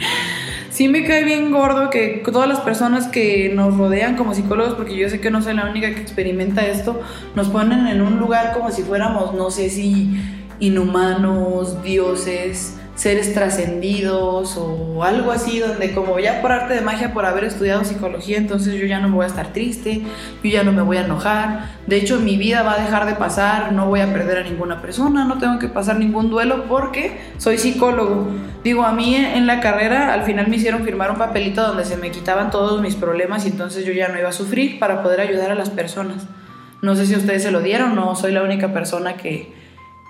sí 0.74 0.88
me 0.88 1.04
cae 1.04 1.22
bien 1.22 1.52
gordo 1.52 1.88
que 1.88 2.20
todas 2.32 2.48
las 2.48 2.58
personas 2.58 3.06
que 3.06 3.52
nos 3.54 3.78
rodean 3.78 4.16
como 4.16 4.34
psicólogos, 4.34 4.74
porque 4.74 4.96
yo 4.96 5.08
sé 5.08 5.20
que 5.20 5.30
no 5.30 5.40
soy 5.40 5.54
la 5.54 5.70
única 5.70 5.94
que 5.94 6.00
experimenta 6.00 6.66
esto, 6.66 7.00
nos 7.36 7.48
ponen 7.48 7.86
en 7.86 8.02
un 8.02 8.18
lugar 8.18 8.52
como 8.52 8.72
si 8.72 8.82
fuéramos, 8.82 9.34
no 9.34 9.52
sé 9.52 9.70
si 9.70 10.20
inhumanos, 10.58 11.80
dioses, 11.84 12.76
seres 12.94 13.34
trascendidos 13.34 14.56
o 14.56 15.02
algo 15.02 15.32
así, 15.32 15.58
donde 15.58 15.92
como 15.92 16.18
ya 16.18 16.40
por 16.40 16.52
arte 16.52 16.74
de 16.74 16.80
magia, 16.80 17.12
por 17.12 17.26
haber 17.26 17.44
estudiado 17.44 17.84
psicología, 17.84 18.38
entonces 18.38 18.74
yo 18.74 18.86
ya 18.86 19.00
no 19.00 19.08
me 19.08 19.16
voy 19.16 19.24
a 19.24 19.28
estar 19.28 19.52
triste, 19.52 20.02
yo 20.42 20.50
ya 20.50 20.62
no 20.62 20.72
me 20.72 20.82
voy 20.82 20.98
a 20.98 21.04
enojar, 21.04 21.70
de 21.86 21.96
hecho 21.96 22.20
mi 22.20 22.36
vida 22.36 22.62
va 22.62 22.74
a 22.74 22.82
dejar 22.84 23.06
de 23.06 23.14
pasar, 23.14 23.72
no 23.72 23.86
voy 23.86 24.00
a 24.00 24.12
perder 24.12 24.38
a 24.38 24.42
ninguna 24.44 24.80
persona, 24.80 25.24
no 25.24 25.38
tengo 25.38 25.58
que 25.58 25.68
pasar 25.68 25.98
ningún 25.98 26.30
duelo 26.30 26.64
porque 26.68 27.18
soy 27.38 27.58
psicólogo. 27.58 28.28
Digo, 28.62 28.84
a 28.84 28.92
mí 28.92 29.14
en 29.14 29.46
la 29.46 29.60
carrera 29.60 30.14
al 30.14 30.22
final 30.22 30.48
me 30.48 30.56
hicieron 30.56 30.84
firmar 30.84 31.10
un 31.10 31.18
papelito 31.18 31.66
donde 31.66 31.84
se 31.84 31.96
me 31.96 32.10
quitaban 32.10 32.50
todos 32.50 32.80
mis 32.80 32.94
problemas 32.94 33.44
y 33.44 33.48
entonces 33.48 33.84
yo 33.84 33.92
ya 33.92 34.08
no 34.08 34.18
iba 34.18 34.28
a 34.28 34.32
sufrir 34.32 34.78
para 34.78 35.02
poder 35.02 35.20
ayudar 35.20 35.50
a 35.50 35.54
las 35.54 35.68
personas. 35.68 36.26
No 36.80 36.94
sé 36.96 37.06
si 37.06 37.16
ustedes 37.16 37.42
se 37.42 37.50
lo 37.50 37.60
dieron, 37.60 37.94
no 37.94 38.14
soy 38.14 38.32
la 38.32 38.42
única 38.42 38.72
persona 38.72 39.16
que 39.16 39.63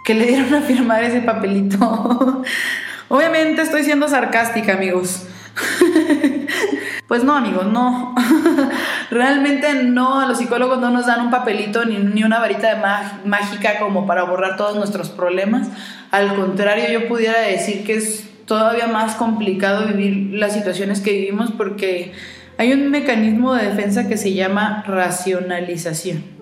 que 0.05 0.15
le 0.15 0.27
dieron 0.27 0.55
a 0.55 0.61
firmar 0.61 1.03
ese 1.03 1.21
papelito. 1.23 2.43
Obviamente 3.09 3.63
estoy 3.63 3.83
siendo 3.83 4.07
sarcástica, 4.07 4.75
amigos. 4.75 5.27
pues 7.09 7.25
no, 7.25 7.35
amigos, 7.35 7.67
no. 7.67 8.15
Realmente 9.11 9.73
no, 9.83 10.21
a 10.21 10.27
los 10.27 10.39
psicólogos 10.39 10.79
no 10.79 10.91
nos 10.91 11.07
dan 11.07 11.23
un 11.23 11.31
papelito 11.31 11.85
ni, 11.85 11.97
ni 11.97 12.23
una 12.23 12.39
varita 12.39 12.75
de 12.75 12.83
mágica 13.25 13.79
como 13.79 14.07
para 14.07 14.25
borrar 14.25 14.57
todos 14.57 14.77
nuestros 14.77 15.09
problemas. 15.09 15.69
Al 16.11 16.35
contrario, 16.35 16.85
yo 16.93 17.09
pudiera 17.09 17.41
decir 17.41 17.85
que 17.85 17.95
es 17.95 18.29
todavía 18.47 18.87
más 18.87 19.15
complicado 19.15 19.87
vivir 19.87 20.39
las 20.39 20.53
situaciones 20.53 21.01
que 21.01 21.13
vivimos 21.13 21.51
porque 21.53 22.13
hay 22.59 22.73
un 22.73 22.91
mecanismo 22.91 23.55
de 23.55 23.69
defensa 23.69 24.07
que 24.07 24.19
se 24.19 24.35
llama 24.35 24.85
racionalización. 24.87 26.34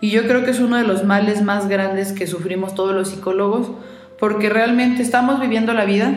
Y 0.00 0.10
yo 0.10 0.26
creo 0.26 0.44
que 0.44 0.50
es 0.50 0.60
uno 0.60 0.76
de 0.76 0.84
los 0.84 1.04
males 1.04 1.42
más 1.42 1.68
grandes 1.68 2.12
que 2.12 2.26
sufrimos 2.26 2.74
todos 2.74 2.94
los 2.94 3.08
psicólogos, 3.08 3.70
porque 4.18 4.48
realmente 4.48 5.02
estamos 5.02 5.40
viviendo 5.40 5.72
la 5.72 5.84
vida, 5.84 6.12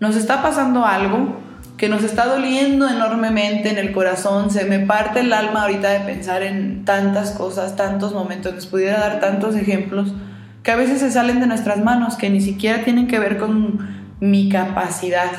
nos 0.00 0.16
está 0.16 0.42
pasando 0.42 0.84
algo 0.84 1.36
que 1.76 1.88
nos 1.88 2.02
está 2.02 2.26
doliendo 2.26 2.88
enormemente 2.88 3.70
en 3.70 3.78
el 3.78 3.92
corazón, 3.92 4.50
se 4.50 4.64
me 4.64 4.80
parte 4.80 5.20
el 5.20 5.32
alma 5.32 5.62
ahorita 5.62 5.90
de 5.90 6.00
pensar 6.00 6.42
en 6.42 6.84
tantas 6.84 7.32
cosas, 7.32 7.76
tantos 7.76 8.14
momentos, 8.14 8.54
les 8.54 8.66
pudiera 8.66 8.98
dar 8.98 9.20
tantos 9.20 9.54
ejemplos 9.56 10.12
que 10.62 10.72
a 10.72 10.76
veces 10.76 11.00
se 11.00 11.12
salen 11.12 11.40
de 11.40 11.46
nuestras 11.46 11.84
manos, 11.84 12.16
que 12.16 12.30
ni 12.30 12.40
siquiera 12.40 12.82
tienen 12.82 13.06
que 13.06 13.18
ver 13.18 13.36
con 13.36 13.78
mi 14.20 14.48
capacidad 14.48 15.30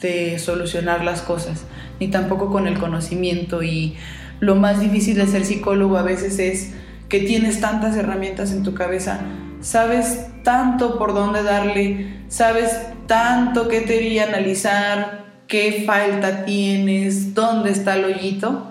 de 0.00 0.38
solucionar 0.38 1.04
las 1.04 1.20
cosas, 1.20 1.64
ni 2.00 2.08
tampoco 2.08 2.50
con 2.50 2.66
el 2.66 2.78
conocimiento. 2.78 3.62
Y 3.62 3.96
lo 4.40 4.56
más 4.56 4.80
difícil 4.80 5.16
de 5.16 5.26
ser 5.26 5.44
psicólogo 5.44 5.98
a 5.98 6.02
veces 6.02 6.38
es 6.38 6.72
que 7.12 7.20
tienes 7.20 7.60
tantas 7.60 7.94
herramientas 7.94 8.52
en 8.52 8.62
tu 8.62 8.72
cabeza, 8.72 9.20
sabes 9.60 10.28
tanto 10.42 10.96
por 10.98 11.12
dónde 11.12 11.42
darle, 11.42 12.24
sabes 12.28 12.74
tanto 13.06 13.68
qué 13.68 13.82
te 13.82 14.18
analizar, 14.18 15.26
qué 15.46 15.84
falta 15.86 16.46
tienes, 16.46 17.34
dónde 17.34 17.70
está 17.70 17.96
el 17.96 18.06
hoyito, 18.06 18.66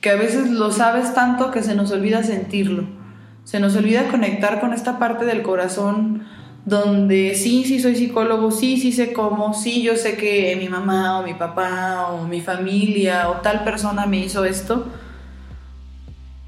que 0.00 0.10
a 0.10 0.16
veces 0.16 0.50
lo 0.50 0.72
sabes 0.72 1.14
tanto 1.14 1.52
que 1.52 1.62
se 1.62 1.76
nos 1.76 1.92
olvida 1.92 2.24
sentirlo. 2.24 2.88
Se 3.44 3.60
nos 3.60 3.76
olvida 3.76 4.08
conectar 4.08 4.58
con 4.58 4.72
esta 4.72 4.98
parte 4.98 5.24
del 5.24 5.42
corazón 5.42 6.24
donde 6.64 7.36
sí, 7.36 7.62
sí 7.62 7.78
soy 7.78 7.94
psicólogo, 7.94 8.50
sí, 8.50 8.78
sí 8.78 8.90
sé 8.90 9.12
cómo, 9.12 9.54
sí, 9.54 9.82
yo 9.82 9.94
sé 9.94 10.16
que 10.16 10.56
mi 10.56 10.68
mamá 10.68 11.20
o 11.20 11.22
mi 11.22 11.34
papá 11.34 12.08
o 12.10 12.26
mi 12.26 12.40
familia 12.40 13.28
o 13.28 13.34
tal 13.34 13.62
persona 13.62 14.06
me 14.06 14.18
hizo 14.18 14.44
esto, 14.44 14.86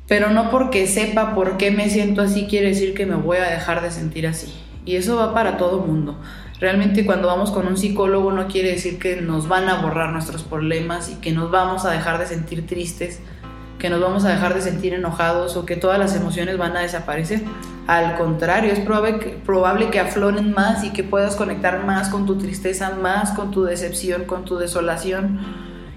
pero 0.09 0.31
no 0.31 0.51
porque 0.51 0.89
sepa 0.89 1.35
por 1.35 1.57
qué 1.57 1.71
me 1.71 1.89
siento 1.91 2.23
así 2.23 2.47
quiere 2.49 2.69
decir 2.69 2.95
que 2.95 3.07
me 3.07 3.15
voy 3.15 3.37
a 3.37 3.45
dejar 3.45 3.83
de 3.83 3.93
sentir 3.93 4.27
así. 4.27 4.53
Y 4.85 4.97
eso 4.97 5.17
va 5.17 5.35
para 5.35 5.59
todo 5.59 5.81
mundo. 5.81 6.19
Realmente 6.59 7.07
cuando 7.07 7.29
vamos 7.29 7.53
con 7.53 7.69
un 7.69 7.77
psicólogo 7.77 8.33
no 8.33 8.49
quiere 8.49 8.71
decir 8.71 8.99
que 8.99 9.21
nos 9.21 9.47
van 9.47 9.69
a 9.69 9.83
borrar 9.83 10.13
nuestros 10.13 10.43
problemas 10.43 11.11
y 11.11 11.17
que 11.17 11.31
nos 11.31 11.51
vamos 11.51 11.85
a 11.85 11.93
dejar 11.93 12.19
de 12.19 12.27
sentir 12.27 12.67
tristes 12.67 13.21
que 13.79 13.91
nos 13.91 14.01
vamos 14.01 14.25
a 14.25 14.31
dejar 14.31 14.55
de 14.55 14.61
sentir 14.61 14.93
enojados 14.93 15.57
o 15.57 15.65
que 15.65 15.77
todas 15.77 15.99
las 15.99 16.15
emociones 16.17 16.59
van 16.59 16.77
a 16.77 16.81
desaparecer. 16.81 17.43
Al 17.87 18.17
contrario, 18.17 18.73
es 18.73 18.81
probable 18.81 19.19
que, 19.19 19.29
probable 19.31 19.91
que 19.91 20.01
afloren 20.01 20.53
más 20.53 20.85
y 20.85 20.91
que 20.91 21.05
puedas 21.05 21.37
conectar 21.37 21.85
más 21.85 22.09
con 22.09 22.27
tu 22.27 22.37
tristeza, 22.37 22.91
más 23.01 23.31
con 23.31 23.51
tu 23.51 23.65
decepción, 23.65 24.25
con 24.25 24.45
tu 24.45 24.57
desolación. 24.57 25.39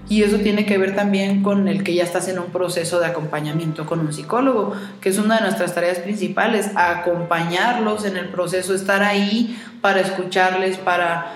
Y 0.08 0.22
eso 0.22 0.38
tiene 0.38 0.66
que 0.66 0.78
ver 0.78 0.94
también 0.94 1.42
con 1.42 1.68
el 1.68 1.84
que 1.84 1.94
ya 1.94 2.02
estás 2.02 2.28
en 2.28 2.38
un 2.38 2.46
proceso 2.46 3.00
de 3.00 3.06
acompañamiento 3.06 3.86
con 3.86 4.00
un 4.00 4.12
psicólogo, 4.12 4.72
que 5.00 5.08
es 5.08 5.18
una 5.18 5.36
de 5.36 5.42
nuestras 5.42 5.74
tareas 5.74 5.98
principales, 5.98 6.70
acompañarlos 6.74 8.04
en 8.04 8.16
el 8.16 8.28
proceso, 8.28 8.74
estar 8.74 9.02
ahí 9.02 9.58
para 9.80 10.00
escucharles, 10.00 10.76
para 10.76 11.32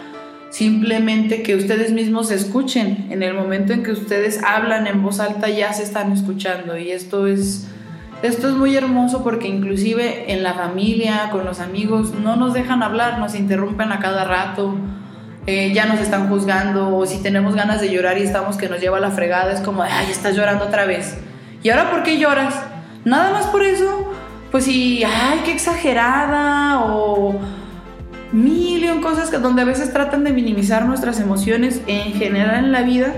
Simplemente 0.56 1.42
que 1.42 1.54
ustedes 1.54 1.92
mismos 1.92 2.30
escuchen. 2.30 3.08
En 3.10 3.22
el 3.22 3.34
momento 3.34 3.74
en 3.74 3.82
que 3.82 3.90
ustedes 3.90 4.42
hablan 4.42 4.86
en 4.86 5.02
voz 5.02 5.20
alta 5.20 5.50
ya 5.50 5.72
se 5.72 5.82
están 5.82 6.12
escuchando 6.12 6.78
y 6.78 6.92
esto 6.92 7.26
es 7.26 7.68
esto 8.22 8.48
es 8.48 8.54
muy 8.54 8.74
hermoso 8.74 9.22
porque 9.22 9.46
inclusive 9.46 10.32
en 10.32 10.42
la 10.42 10.54
familia, 10.54 11.28
con 11.30 11.44
los 11.44 11.60
amigos, 11.60 12.14
no 12.14 12.36
nos 12.36 12.54
dejan 12.54 12.82
hablar, 12.82 13.18
nos 13.18 13.34
interrumpen 13.34 13.92
a 13.92 14.00
cada 14.00 14.24
rato, 14.24 14.74
eh, 15.46 15.72
ya 15.72 15.86
nos 15.86 16.00
están 16.00 16.28
juzgando, 16.28 16.96
o 16.96 17.06
si 17.06 17.22
tenemos 17.22 17.54
ganas 17.54 17.80
de 17.80 17.90
llorar 17.90 18.18
y 18.18 18.22
estamos 18.22 18.56
que 18.56 18.68
nos 18.68 18.80
lleva 18.80 19.00
la 19.00 19.10
fregada, 19.10 19.52
es 19.52 19.60
como, 19.60 19.82
ay, 19.82 20.08
estás 20.10 20.36
llorando 20.36 20.64
otra 20.64 20.84
vez. 20.84 21.16
¿Y 21.62 21.70
ahora 21.70 21.90
por 21.90 22.02
qué 22.02 22.18
lloras? 22.18 22.54
Nada 23.04 23.30
más 23.30 23.46
por 23.46 23.62
eso. 23.62 24.12
Pues 24.50 24.64
si, 24.64 25.02
ay, 25.04 25.42
qué 25.44 25.52
exagerada, 25.52 26.80
o 26.84 27.38
mil 28.32 28.66
cosas 29.00 29.30
que, 29.30 29.38
donde 29.38 29.62
a 29.62 29.64
veces 29.64 29.92
tratan 29.92 30.24
de 30.24 30.32
minimizar 30.32 30.84
nuestras 30.84 31.20
emociones 31.20 31.80
en 31.86 32.12
general 32.12 32.64
en 32.64 32.72
la 32.72 32.82
vida. 32.82 33.14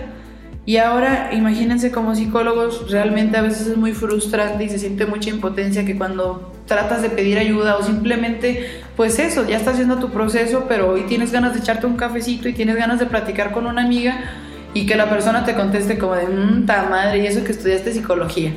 Y 0.67 0.77
ahora 0.77 1.31
imagínense 1.33 1.91
como 1.91 2.15
psicólogos, 2.15 2.91
realmente 2.91 3.39
a 3.39 3.43
veces 3.43 3.69
es 3.69 3.77
muy 3.77 3.93
frustrante 3.93 4.65
y 4.65 4.69
se 4.69 4.79
siente 4.79 5.07
mucha 5.07 5.31
impotencia 5.31 5.87
que 5.87 5.97
cuando 5.97 6.53
tratas 6.69 7.03
de 7.03 7.11
pedir 7.11 7.39
ayuda 7.39 7.77
o 7.77 7.83
simplemente, 7.83 8.83
pues 8.97 9.19
eso, 9.19 9.49
ya 9.49 9.57
estás 9.57 9.75
haciendo 9.75 9.99
tu 9.99 10.11
proceso, 10.11 10.67
pero 10.69 10.91
hoy 10.91 11.03
tienes 11.09 11.33
ganas 11.33 11.55
de 11.55 11.59
echarte 11.59 11.87
un 11.87 11.97
cafecito 11.97 12.49
y 12.49 12.53
tienes 12.53 12.77
ganas 12.77 13.01
de 13.01 13.07
platicar 13.07 13.51
con 13.51 13.67
una 13.67 13.83
amiga 13.83 14.21
y 14.75 14.87
que 14.87 14.95
la 14.95 15.11
persona 15.11 15.45
te 15.45 15.55
conteste 15.55 15.99
como 15.99 16.15
de, 16.15 16.27
mmm, 16.27 16.67
ta 16.67 16.87
madre, 16.89 17.19
y 17.19 17.27
eso 17.27 17.43
que 17.43 17.51
estudiaste 17.51 17.93
psicología. 17.93 18.53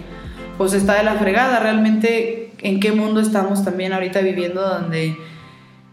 Pues 0.59 0.73
está 0.73 0.93
de 0.93 1.03
la 1.03 1.15
fregada, 1.15 1.59
realmente 1.59 2.51
en 2.61 2.79
qué 2.79 2.91
mundo 2.91 3.19
estamos 3.19 3.65
también 3.65 3.93
ahorita 3.93 4.21
viviendo 4.21 4.61
donde 4.61 5.15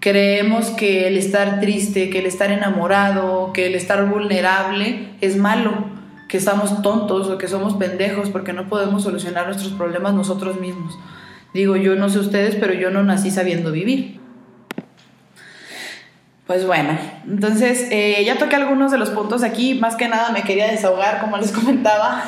Creemos 0.01 0.67
que 0.71 1.09
el 1.09 1.17
estar 1.17 1.59
triste, 1.59 2.09
que 2.09 2.21
el 2.21 2.27
estar 2.27 2.53
enamorado, 2.53 3.53
que 3.53 3.67
el 3.67 3.75
estar 3.75 4.09
vulnerable 4.09 5.09
es 5.21 5.37
malo, 5.37 5.73
que 6.29 6.37
estamos 6.37 6.83
tontos 6.83 7.29
o 7.29 7.37
que 7.37 7.49
somos 7.49 7.75
pendejos 7.75 8.31
porque 8.31 8.53
no 8.53 8.69
podemos 8.69 9.03
solucionar 9.03 9.47
nuestros 9.47 9.73
problemas 9.73 10.15
nosotros 10.15 10.61
mismos. 10.61 10.97
Digo, 11.55 11.77
yo 11.77 11.95
no 11.97 12.09
sé 12.09 12.19
ustedes, 12.19 12.57
pero 12.57 12.75
yo 12.75 12.91
no 12.91 13.03
nací 13.03 13.31
sabiendo 13.31 13.73
vivir. 13.73 14.19
Pues 16.47 16.67
bueno, 16.67 16.97
entonces 17.27 17.89
eh, 17.91 18.23
ya 18.25 18.39
toqué 18.39 18.57
algunos 18.57 18.91
de 18.91 18.97
los 18.97 19.11
puntos 19.11 19.43
aquí, 19.43 19.75
más 19.75 19.97
que 19.97 20.09
nada 20.09 20.31
me 20.31 20.45
quería 20.45 20.67
desahogar, 20.67 21.21
como 21.21 21.37
les 21.37 21.53
comentaba. 21.53 22.25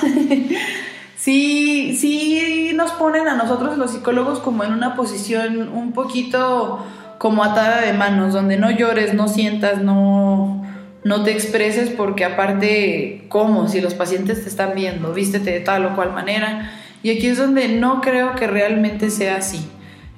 sí, 1.17 1.97
sí 1.99 2.73
nos 2.75 2.93
ponen 2.93 3.29
a 3.29 3.35
nosotros 3.35 3.79
los 3.79 3.93
psicólogos 3.93 4.41
como 4.41 4.65
en 4.65 4.73
una 4.73 4.95
posición 4.95 5.69
un 5.69 5.93
poquito 5.93 6.85
como 7.19 7.45
atada 7.45 7.83
de 7.83 7.93
manos, 7.93 8.33
donde 8.33 8.57
no 8.57 8.71
llores, 8.71 9.13
no 9.13 9.29
sientas, 9.29 9.83
no, 9.83 10.67
no 11.05 11.23
te 11.23 11.33
expreses, 11.33 11.91
porque 11.91 12.25
aparte, 12.25 13.27
¿cómo? 13.29 13.69
Si 13.69 13.81
los 13.81 13.95
pacientes 13.95 14.43
te 14.43 14.49
están 14.49 14.75
viendo, 14.75 15.13
vístete 15.13 15.51
de 15.51 15.61
tal 15.61 15.85
o 15.87 15.95
cual 15.95 16.13
manera. 16.13 16.71
Y 17.03 17.11
aquí 17.11 17.29
es 17.29 17.39
donde 17.39 17.69
no 17.69 18.01
creo 18.01 18.35
que 18.35 18.47
realmente 18.47 19.11
sea 19.11 19.37
así. 19.37 19.69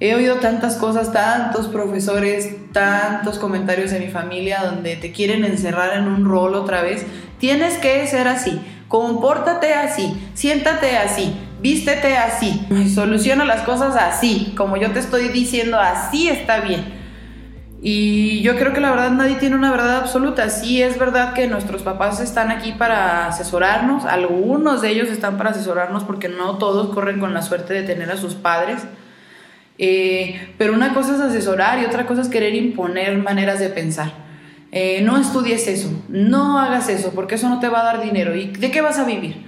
He 0.01 0.17
oído 0.17 0.37
tantas 0.37 0.77
cosas, 0.77 1.13
tantos 1.13 1.69
profesores, 1.69 2.73
tantos 2.73 3.39
comentarios 3.39 3.93
de 3.93 4.01
mi 4.01 4.09
familia 4.09 4.65
donde 4.65 4.97
te 4.97 5.13
quieren 5.13 5.45
encerrar 5.45 5.97
en 5.97 6.09
un 6.09 6.25
rol 6.25 6.57
otra 6.57 6.83
vez. 6.83 7.07
Tienes 7.39 7.79
que 7.79 8.05
ser 8.09 8.27
así, 8.27 8.61
compórtate 8.89 9.75
así, 9.75 10.21
siéntate 10.35 10.97
así, 10.97 11.37
vístete 11.61 12.17
así, 12.17 12.67
soluciona 12.93 13.45
las 13.45 13.63
cosas 13.63 13.95
así, 13.95 14.53
como 14.57 14.77
yo 14.77 14.91
te 14.91 14.99
estoy 14.99 15.29
diciendo, 15.29 15.79
así 15.79 16.29
está 16.29 16.61
bien. 16.61 17.02
Y 17.85 18.43
yo 18.43 18.55
creo 18.57 18.73
que 18.73 18.81
la 18.81 18.93
verdad 18.93 19.11
nadie 19.11 19.35
tiene 19.35 19.57
una 19.57 19.73
verdad 19.73 19.97
absoluta. 19.97 20.49
Sí 20.51 20.81
es 20.81 21.01
verdad 21.01 21.33
que 21.35 21.49
nuestros 21.49 21.83
papás 21.83 22.21
están 22.21 22.53
aquí 22.53 22.71
para 22.71 23.27
asesorarnos, 23.27 24.05
algunos 24.05 24.83
de 24.83 24.91
ellos 24.91 25.09
están 25.09 25.37
para 25.37 25.51
asesorarnos 25.51 26.05
porque 26.05 26.29
no 26.29 26.59
todos 26.59 26.95
corren 26.95 27.19
con 27.19 27.35
la 27.35 27.43
suerte 27.43 27.75
de 27.75 27.83
tener 27.83 28.09
a 28.13 28.17
sus 28.17 28.35
padres. 28.35 28.85
Eh, 29.79 30.55
pero 30.59 30.75
una 30.75 30.95
cosa 30.95 31.17
es 31.17 31.21
asesorar 31.21 31.81
y 31.81 31.85
otra 31.85 32.07
cosa 32.07 32.23
es 32.23 32.29
querer 32.29 32.55
imponer 32.55 33.19
maneras 33.19 33.59
de 33.59 33.69
pensar. 33.69 34.13
Eh, 34.71 35.03
no 35.03 35.19
estudies 35.19 35.67
eso, 35.67 35.91
no 36.09 36.61
hagas 36.61 36.89
eso, 36.89 37.11
porque 37.15 37.35
eso 37.35 37.49
no 37.49 37.59
te 37.59 37.69
va 37.69 37.81
a 37.81 37.85
dar 37.85 38.03
dinero. 38.03 38.37
¿Y 38.37 38.47
de 38.47 38.71
qué 38.71 38.81
vas 38.81 39.01
a 39.01 39.05
vivir? 39.05 39.45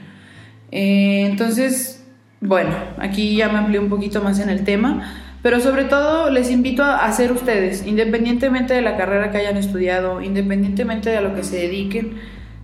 Eh, 0.73 1.25
entonces, 1.31 2.05
bueno, 2.41 2.75
aquí 2.99 3.37
ya 3.37 3.49
me 3.49 3.59
amplié 3.59 3.79
un 3.79 3.89
poquito 3.89 4.21
más 4.23 4.41
en 4.41 4.51
el 4.51 4.65
tema, 4.65 5.24
pero 5.45 5.61
sobre 5.61 5.85
todo 5.85 6.31
les 6.31 6.51
invito 6.51 6.83
a 6.83 7.05
hacer 7.05 7.31
ustedes, 7.31 7.87
independientemente 7.87 8.73
de 8.73 8.81
la 8.81 8.97
carrera 8.97 9.31
que 9.31 9.37
hayan 9.37 9.59
estudiado, 9.59 10.23
independientemente 10.23 11.11
de 11.11 11.19
a 11.19 11.21
lo 11.21 11.35
que 11.35 11.45
se 11.45 11.59
dediquen, 11.59 12.15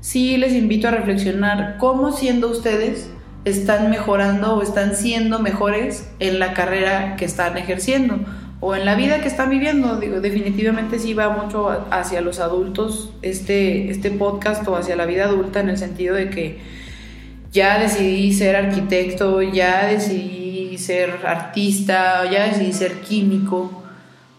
sí 0.00 0.38
les 0.38 0.54
invito 0.54 0.88
a 0.88 0.90
reflexionar 0.90 1.76
cómo 1.76 2.10
siendo 2.10 2.48
ustedes 2.48 3.10
están 3.44 3.90
mejorando 3.90 4.56
o 4.56 4.62
están 4.62 4.96
siendo 4.96 5.40
mejores 5.40 6.10
en 6.20 6.38
la 6.38 6.54
carrera 6.54 7.16
que 7.16 7.26
están 7.26 7.58
ejerciendo 7.58 8.20
o 8.60 8.74
en 8.74 8.86
la 8.86 8.94
vida 8.94 9.20
que 9.20 9.28
están 9.28 9.50
viviendo. 9.50 9.96
Digo, 10.00 10.22
definitivamente 10.22 10.98
sí 10.98 11.12
va 11.12 11.28
mucho 11.28 11.86
hacia 11.90 12.22
los 12.22 12.40
adultos 12.40 13.12
este, 13.20 13.90
este 13.90 14.10
podcast 14.10 14.66
o 14.66 14.74
hacia 14.74 14.96
la 14.96 15.04
vida 15.04 15.26
adulta 15.26 15.60
en 15.60 15.68
el 15.68 15.76
sentido 15.76 16.14
de 16.14 16.30
que 16.30 16.60
ya 17.52 17.78
decidí 17.78 18.32
ser 18.32 18.56
arquitecto, 18.56 19.42
ya 19.42 19.84
decidí 19.84 20.49
ser 20.80 21.20
artista, 21.24 22.28
ya 22.30 22.46
decidí 22.46 22.72
ser 22.72 23.00
químico, 23.00 23.84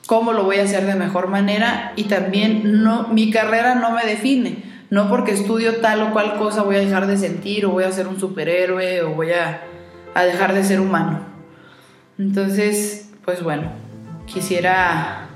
cómo 0.07 0.33
lo 0.33 0.43
voy 0.43 0.57
a 0.57 0.63
hacer 0.63 0.85
de 0.85 0.95
mejor 0.95 1.27
manera 1.27 1.93
y 1.95 2.03
también 2.05 2.83
no, 2.83 3.07
mi 3.07 3.31
carrera 3.31 3.75
no 3.75 3.91
me 3.91 4.03
define, 4.03 4.63
no 4.89 5.07
porque 5.07 5.31
estudio 5.31 5.77
tal 5.77 6.01
o 6.01 6.11
cual 6.11 6.37
cosa 6.37 6.63
voy 6.63 6.75
a 6.75 6.79
dejar 6.79 7.07
de 7.07 7.17
sentir 7.17 7.65
o 7.65 7.71
voy 7.71 7.85
a 7.85 7.91
ser 7.91 8.07
un 8.07 8.19
superhéroe 8.19 9.03
o 9.03 9.11
voy 9.11 9.31
a, 9.31 9.61
a 10.13 10.23
dejar 10.23 10.53
de 10.53 10.63
ser 10.63 10.81
humano. 10.81 11.21
Entonces, 12.19 13.09
pues 13.23 13.41
bueno, 13.41 13.71
quisiera 14.25 15.29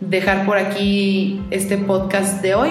dejar 0.00 0.44
por 0.44 0.58
aquí 0.58 1.42
este 1.50 1.78
podcast 1.78 2.42
de 2.42 2.54
hoy 2.54 2.70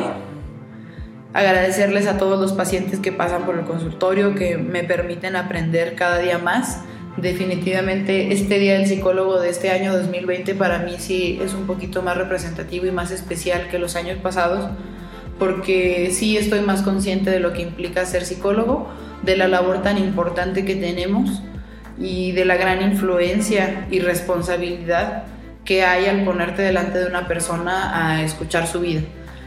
agradecerles 1.34 2.08
a 2.08 2.18
todos 2.18 2.40
los 2.40 2.54
pacientes 2.54 3.00
que 3.00 3.12
pasan 3.12 3.44
por 3.44 3.60
el 3.60 3.66
consultorio, 3.66 4.34
que 4.34 4.58
me 4.58 4.84
permiten 4.84 5.36
aprender 5.36 5.96
cada 5.96 6.18
día 6.18 6.40
más. 6.40 6.82
Definitivamente 7.18 8.32
este 8.32 8.60
Día 8.60 8.74
del 8.74 8.86
Psicólogo 8.86 9.40
de 9.40 9.50
este 9.50 9.72
año 9.72 9.92
2020 9.92 10.54
para 10.54 10.78
mí 10.80 10.98
sí 11.00 11.40
es 11.44 11.56
un 11.56 11.66
poquito 11.66 12.04
más 12.04 12.16
representativo 12.16 12.86
y 12.86 12.92
más 12.92 13.10
especial 13.10 13.70
que 13.70 13.80
los 13.80 13.96
años 13.96 14.20
pasados, 14.22 14.70
porque 15.40 16.12
sí 16.12 16.38
estoy 16.38 16.62
más 16.62 16.84
consciente 16.84 17.32
de 17.32 17.40
lo 17.40 17.54
que 17.54 17.64
implica 17.64 18.06
ser 18.06 18.24
psicólogo, 18.24 18.88
de 19.24 19.36
la 19.36 19.48
labor 19.48 19.82
tan 19.82 19.98
importante 19.98 20.64
que 20.64 20.76
tenemos 20.76 21.42
y 22.00 22.34
de 22.34 22.46
la 22.46 22.56
gran 22.56 22.84
influencia 22.84 23.88
y 23.90 24.00
responsabilidad 24.00 25.24
que 25.66 25.84
hay 25.84 26.06
al 26.06 26.24
ponerte 26.24 26.62
delante 26.62 27.00
de 27.00 27.08
una 27.08 27.28
persona 27.28 28.12
a 28.12 28.24
escuchar 28.24 28.68
su 28.68 28.82
vida. 28.82 29.02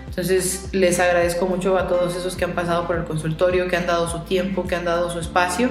Entonces 0.09 0.71
les 0.73 0.99
agradezco 0.99 1.47
mucho 1.47 1.79
a 1.79 1.87
todos 1.87 2.17
esos 2.17 2.35
que 2.35 2.45
han 2.45 2.53
pasado 2.53 2.89
por 2.89 2.97
el 2.97 3.05
consultorio, 3.05 3.69
que 3.69 3.77
han 3.77 3.87
dado 3.87 4.09
su 4.09 4.19
tiempo, 4.25 4.67
que 4.67 4.75
han 4.75 4.85
dado 4.85 5.09
su 5.09 5.21
espacio. 5.21 5.71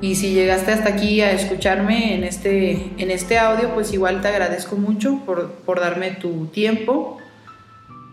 Y 0.00 0.16
si 0.16 0.34
llegaste 0.34 0.72
hasta 0.72 0.90
aquí 0.90 1.20
a 1.20 1.32
escucharme 1.32 2.14
en 2.14 2.24
este, 2.24 2.90
en 2.98 3.10
este 3.10 3.38
audio, 3.38 3.74
pues 3.74 3.92
igual 3.92 4.20
te 4.20 4.28
agradezco 4.28 4.76
mucho 4.76 5.20
por, 5.24 5.50
por 5.64 5.80
darme 5.80 6.10
tu 6.10 6.46
tiempo, 6.46 7.18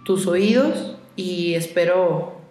tus 0.04 0.28
oídos 0.28 0.96
y 1.16 1.56
espero 1.56 2.42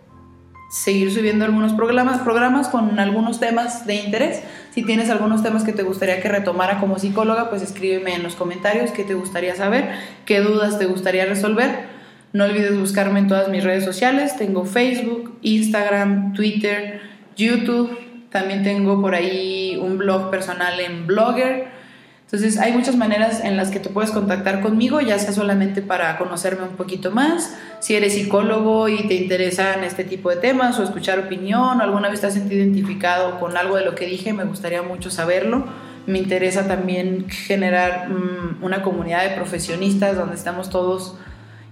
seguir 0.71 1.13
subiendo 1.13 1.45
algunos 1.45 1.73
programas, 1.73 2.21
programas 2.21 2.69
con 2.69 2.99
algunos 3.01 3.41
temas 3.41 3.87
de 3.87 3.97
interés. 3.97 4.43
Si 4.73 4.85
tienes 4.85 5.11
algunos 5.11 5.43
temas 5.43 5.65
que 5.65 5.73
te 5.73 5.83
gustaría 5.83 6.21
que 6.23 6.29
retomara 6.29 6.79
como 6.79 6.99
psicóloga, 6.99 7.51
pues 7.51 7.63
escríbeme 7.63 8.15
en 8.15 8.23
los 8.23 8.37
comentarios 8.37 8.93
qué 8.93 9.03
te 9.03 9.15
gustaría 9.15 9.57
saber, 9.57 9.91
qué 10.27 10.41
dudas 10.41 10.79
te 10.79 10.87
gustaría 10.87 11.27
resolver. 11.27 11.89
No 12.33 12.45
olvides 12.45 12.79
buscarme 12.79 13.19
en 13.19 13.27
todas 13.27 13.49
mis 13.49 13.65
redes 13.65 13.85
sociales. 13.85 14.37
Tengo 14.37 14.65
Facebook, 14.65 15.37
Instagram, 15.43 16.33
Twitter, 16.35 17.01
YouTube. 17.37 17.91
También 18.31 18.63
tengo 18.63 19.01
por 19.01 19.15
ahí 19.15 19.79
un 19.81 19.99
blog 19.99 20.31
personal 20.31 20.79
en 20.81 21.07
Blogger. 21.07 21.81
Entonces 22.25 22.59
hay 22.59 22.73
muchas 22.73 22.95
maneras 22.95 23.43
en 23.43 23.57
las 23.57 23.71
que 23.71 23.81
te 23.81 23.89
puedes 23.89 24.13
contactar 24.13 24.61
conmigo, 24.61 25.01
ya 25.01 25.19
sea 25.19 25.33
solamente 25.33 25.83
para 25.83 26.17
conocerme 26.17 26.63
un 26.63 26.77
poquito 26.77 27.11
más, 27.11 27.57
si 27.81 27.97
eres 27.97 28.15
psicólogo 28.15 28.89
y 28.89 29.09
te 29.09 29.15
interesan 29.15 29.83
este 29.83 30.05
tipo 30.05 30.31
de 30.31 30.37
temas 30.37 30.79
o 30.79 30.85
escuchar 30.85 31.19
opinión 31.19 31.81
o 31.81 31.83
alguna 31.83 32.09
vez 32.09 32.21
te 32.21 32.29
has 32.29 32.35
sentido 32.35 32.63
identificado 32.63 33.41
con 33.41 33.57
algo 33.57 33.75
de 33.75 33.85
lo 33.85 33.97
que 33.97 34.07
dije, 34.07 34.33
me 34.33 34.45
gustaría 34.45 34.81
mucho 34.83 35.11
saberlo. 35.11 35.65
Me 36.07 36.19
interesa 36.19 36.69
también 36.69 37.29
generar 37.29 38.09
mm, 38.09 38.63
una 38.63 38.83
comunidad 38.83 39.29
de 39.29 39.31
profesionistas 39.35 40.17
donde 40.17 40.37
estamos 40.37 40.71
todos 40.71 41.17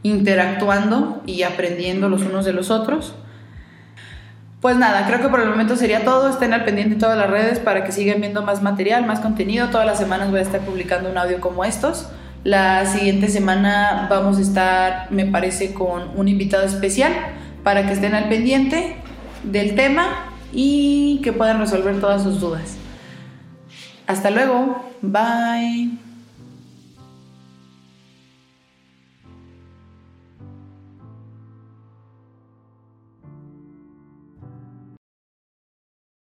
interactuando 0.02 1.22
y 1.24 1.44
aprendiendo 1.44 2.08
los 2.08 2.22
unos 2.22 2.44
de 2.44 2.52
los 2.52 2.72
otros. 2.72 3.14
Pues 4.60 4.76
nada, 4.76 5.06
creo 5.06 5.20
que 5.20 5.28
por 5.28 5.40
el 5.40 5.48
momento 5.48 5.76
sería 5.76 6.04
todo. 6.04 6.30
Estén 6.30 6.52
al 6.52 6.64
pendiente 6.64 6.94
de 6.94 7.00
todas 7.00 7.16
las 7.16 7.30
redes 7.30 7.60
para 7.60 7.84
que 7.84 7.92
sigan 7.92 8.20
viendo 8.20 8.42
más 8.42 8.60
material, 8.60 9.06
más 9.06 9.20
contenido. 9.20 9.68
Todas 9.68 9.86
las 9.86 9.98
semanas 9.98 10.30
voy 10.30 10.40
a 10.40 10.42
estar 10.42 10.60
publicando 10.60 11.10
un 11.10 11.16
audio 11.16 11.40
como 11.40 11.64
estos. 11.64 12.08
La 12.42 12.86
siguiente 12.86 13.28
semana 13.28 14.06
vamos 14.10 14.38
a 14.38 14.40
estar, 14.40 15.12
me 15.12 15.26
parece, 15.26 15.74
con 15.74 16.18
un 16.18 16.28
invitado 16.28 16.64
especial 16.64 17.12
para 17.62 17.86
que 17.86 17.92
estén 17.92 18.14
al 18.14 18.28
pendiente 18.28 18.96
del 19.44 19.76
tema 19.76 20.32
y 20.52 21.20
que 21.22 21.32
puedan 21.32 21.60
resolver 21.60 22.00
todas 22.00 22.22
sus 22.22 22.40
dudas. 22.40 22.76
Hasta 24.06 24.30
luego. 24.30 24.90
Bye. 25.02 26.07